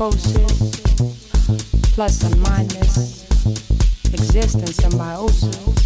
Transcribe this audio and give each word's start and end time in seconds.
A 0.00 0.10
plus 1.94 2.22
and 2.24 2.40
minus, 2.42 3.24
existence 4.12 4.78
and 4.84 4.94
love, 4.94 5.81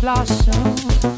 blossom. 0.00 1.17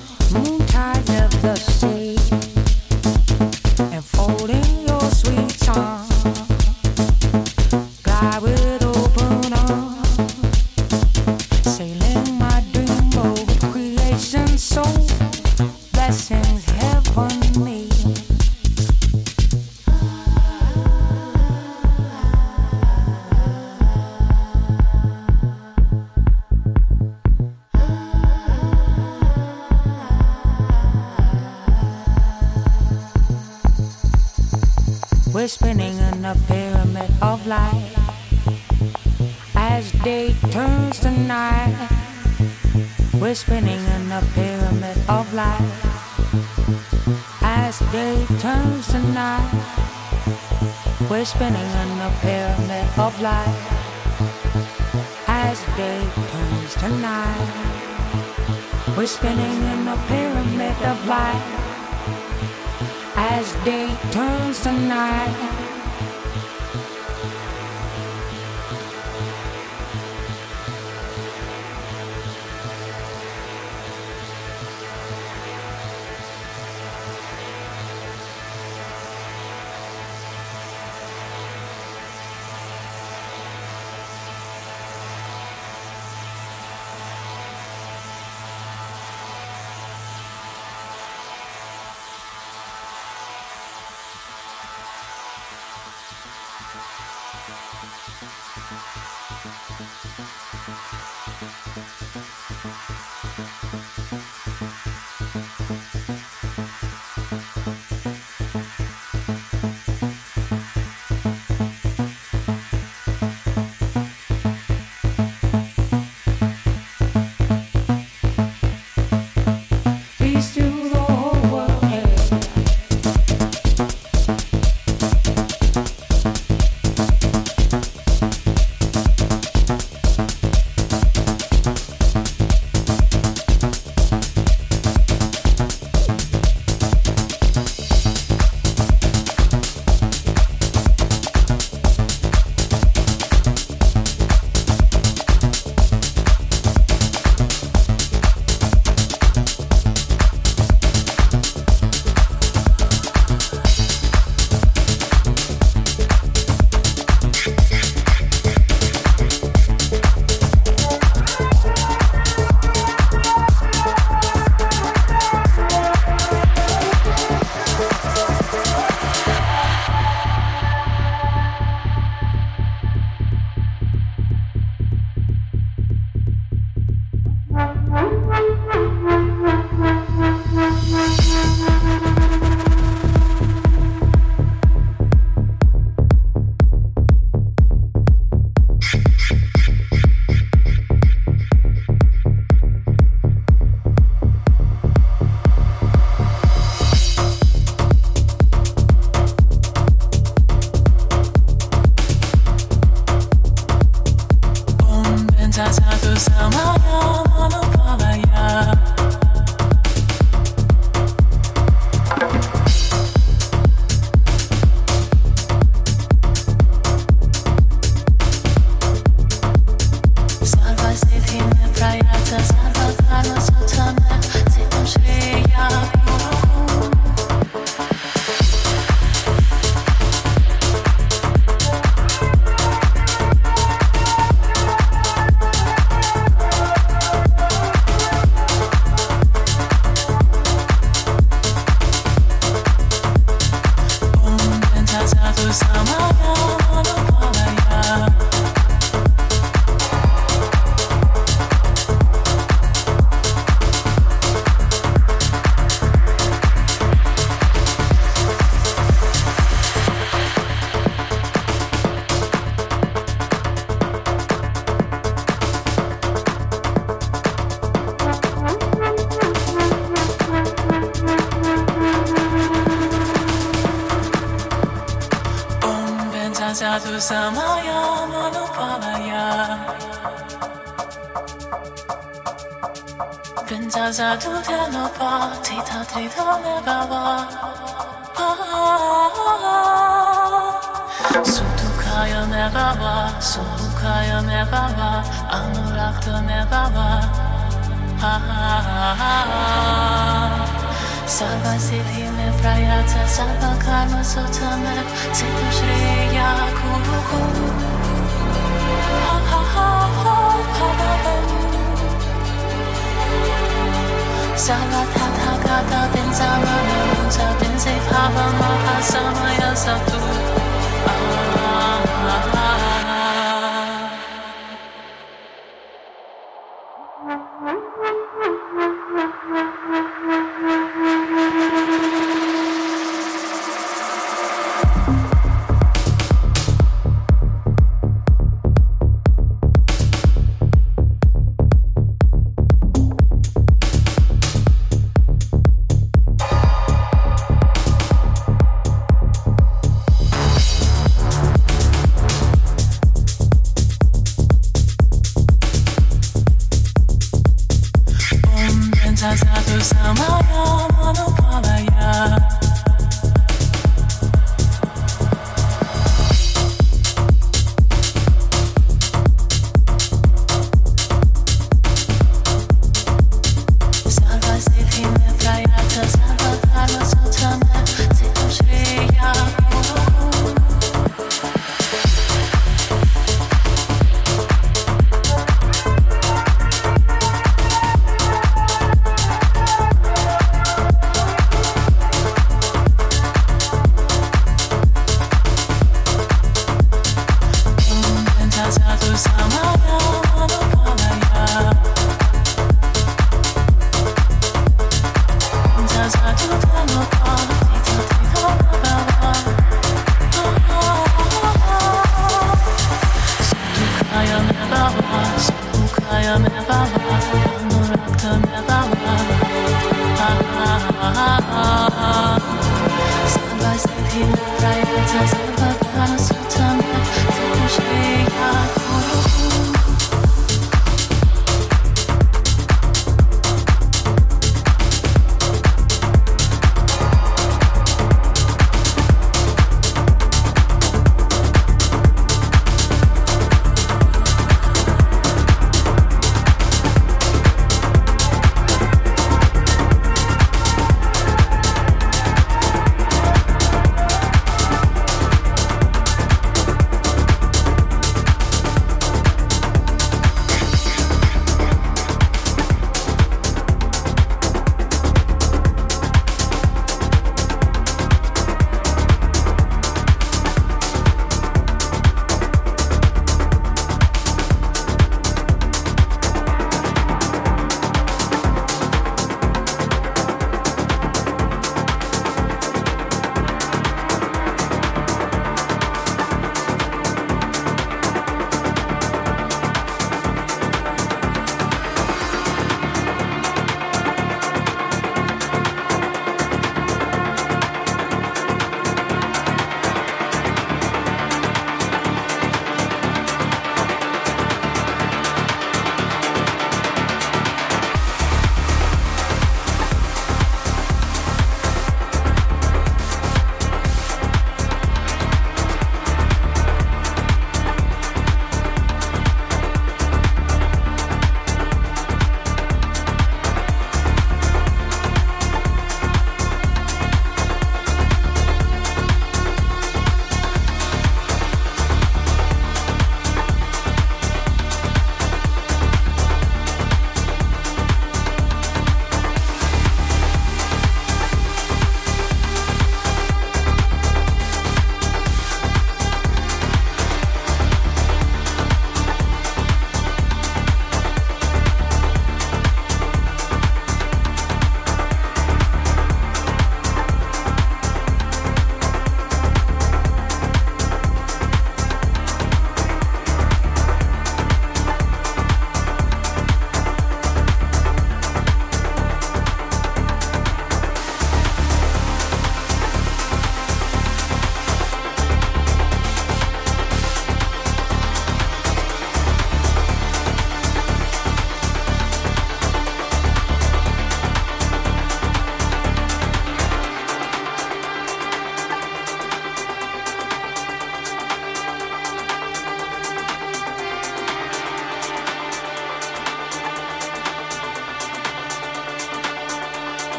Somehow. 277.11 277.50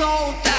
so 0.00 0.49